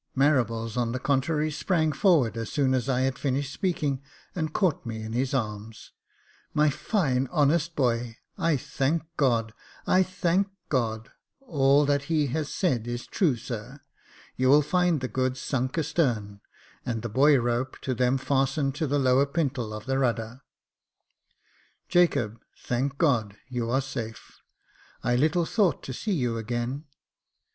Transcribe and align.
Marables, 0.17 0.77
on 0.77 0.93
the 0.93 0.99
contrary, 0.99 1.51
sprang 1.51 1.91
forward 1.91 2.35
as 2.35 2.51
soon 2.51 2.73
as 2.73 2.89
I 2.89 3.01
had 3.01 3.19
finished 3.19 3.53
speaking, 3.53 4.01
and 4.33 4.51
caught 4.51 4.83
me 4.83 5.03
in 5.03 5.13
his 5.13 5.31
arms." 5.31 5.91
My 6.55 6.71
fine, 6.71 7.27
honest 7.31 7.75
boy! 7.75 8.17
I 8.35 8.57
thank 8.57 9.03
God— 9.15 9.53
I 9.97 10.01
thank 10.01 10.47
God! 10.69 11.11
All 11.39 11.85
that 11.85 12.05
he 12.05 12.25
has 12.33 12.51
said 12.51 12.87
is 12.87 13.05
true, 13.05 13.35
sir. 13.37 13.81
You 14.37 14.49
will 14.49 14.63
find 14.63 15.01
the 15.01 15.07
goods 15.07 15.39
sunk 15.39 15.77
astern, 15.77 16.41
and 16.83 17.03
the 17.03 17.07
buoy 17.09 17.37
rope 17.37 17.77
to 17.81 17.93
them 17.93 18.17
fastened 18.17 18.73
to 18.77 18.87
the 18.87 18.97
lower 18.97 19.27
pintle 19.27 19.71
of 19.71 19.85
the 19.85 19.99
rudder. 19.99 20.41
Jacob, 21.89 22.41
thank 22.63 22.97
God, 22.97 23.37
you 23.49 23.69
are 23.69 23.81
safe! 23.81 24.41
I 25.03 25.15
little 25.15 25.45
thought 25.45 25.83
to 25.83 25.93
see 25.93 26.13
you 26.13 26.37
again. 26.39 26.85